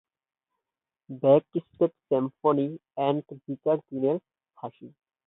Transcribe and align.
Backstreet 1.21 1.93
symphony 2.07 2.67
এবং 2.99 3.15
"বিচারের 3.45 3.81
দিনে 3.87 4.13
হাসি"। 4.57 4.87